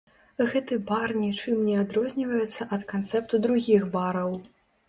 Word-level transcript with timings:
Гэты 0.53 0.77
бар 0.91 1.13
нічым 1.25 1.59
не 1.67 1.75
адрозніваецца 1.83 2.67
ад 2.79 2.89
канцэпту 2.95 3.43
другіх 3.45 3.87
бараў. 3.99 4.29